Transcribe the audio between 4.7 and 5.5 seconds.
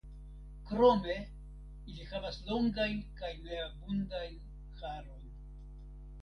harojn.